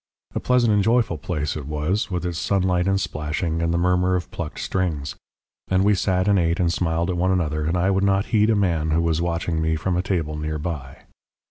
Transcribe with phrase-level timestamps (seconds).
[0.33, 4.15] A pleasant and joyful place it was, with its sunlight and splashing, and the murmur
[4.15, 5.13] of plucked strings.
[5.67, 8.49] And we sat and ate and smiled at one another, and I would not heed
[8.49, 11.01] a man who was watching me from a table near by.